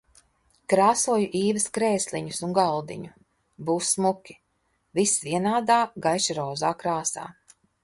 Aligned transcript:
Krāsoju 0.71 1.27
Īves 1.39 1.67
krēsliņus 1.75 2.39
un 2.47 2.55
galdiņu. 2.59 3.13
Būs 3.69 3.91
smuki. 3.97 4.39
Viss 5.01 5.23
vienādā, 5.29 5.79
gaiši 6.09 6.41
rozā 6.43 6.75
krāsā. 6.83 7.31